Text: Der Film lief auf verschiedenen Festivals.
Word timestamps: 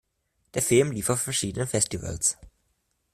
Der 0.55 0.63
Film 0.63 0.89
lief 0.93 1.11
auf 1.11 1.21
verschiedenen 1.21 1.67
Festivals. 1.67 2.39